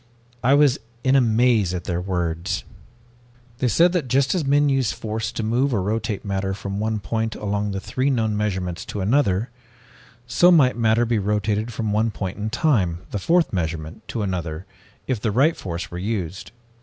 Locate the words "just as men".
4.07-4.67